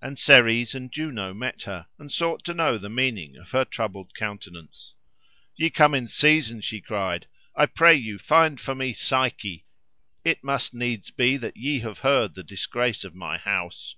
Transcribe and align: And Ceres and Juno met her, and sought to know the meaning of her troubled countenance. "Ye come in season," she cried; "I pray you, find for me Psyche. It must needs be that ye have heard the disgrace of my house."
And 0.00 0.20
Ceres 0.20 0.72
and 0.72 0.92
Juno 0.92 1.34
met 1.34 1.62
her, 1.62 1.88
and 1.98 2.12
sought 2.12 2.44
to 2.44 2.54
know 2.54 2.78
the 2.78 2.88
meaning 2.88 3.36
of 3.36 3.50
her 3.50 3.64
troubled 3.64 4.14
countenance. 4.14 4.94
"Ye 5.56 5.68
come 5.68 5.94
in 5.94 6.06
season," 6.06 6.60
she 6.60 6.80
cried; 6.80 7.26
"I 7.56 7.66
pray 7.66 7.96
you, 7.96 8.18
find 8.18 8.60
for 8.60 8.76
me 8.76 8.92
Psyche. 8.92 9.66
It 10.24 10.44
must 10.44 10.74
needs 10.74 11.10
be 11.10 11.36
that 11.38 11.56
ye 11.56 11.80
have 11.80 11.98
heard 11.98 12.36
the 12.36 12.44
disgrace 12.44 13.02
of 13.02 13.16
my 13.16 13.36
house." 13.38 13.96